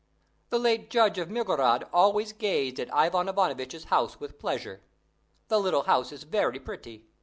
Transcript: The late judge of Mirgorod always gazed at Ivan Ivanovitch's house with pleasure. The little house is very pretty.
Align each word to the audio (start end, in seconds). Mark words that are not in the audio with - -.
The 0.49 0.57
late 0.57 0.89
judge 0.89 1.19
of 1.19 1.29
Mirgorod 1.29 1.87
always 1.93 2.33
gazed 2.33 2.79
at 2.79 2.91
Ivan 2.91 3.29
Ivanovitch's 3.29 3.83
house 3.83 4.19
with 4.19 4.39
pleasure. 4.39 4.81
The 5.47 5.59
little 5.59 5.83
house 5.83 6.11
is 6.11 6.23
very 6.23 6.59
pretty. 6.59 7.05